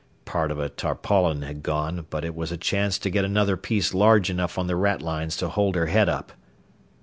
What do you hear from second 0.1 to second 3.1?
Part of a tarpaulin had gone, but it was a chance